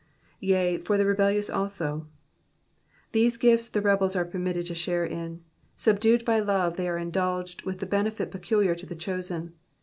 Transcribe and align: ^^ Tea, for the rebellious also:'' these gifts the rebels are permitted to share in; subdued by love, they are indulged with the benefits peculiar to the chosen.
^^ 0.37 0.39
Tea, 0.41 0.83
for 0.83 0.97
the 0.97 1.05
rebellious 1.05 1.47
also:'' 1.47 2.07
these 3.11 3.37
gifts 3.37 3.67
the 3.69 3.81
rebels 3.83 4.15
are 4.15 4.25
permitted 4.25 4.65
to 4.65 4.73
share 4.73 5.05
in; 5.05 5.43
subdued 5.77 6.25
by 6.25 6.39
love, 6.39 6.75
they 6.75 6.89
are 6.89 6.97
indulged 6.97 7.61
with 7.65 7.77
the 7.77 7.85
benefits 7.85 8.31
peculiar 8.31 8.73
to 8.73 8.87
the 8.87 8.95
chosen. 8.95 9.53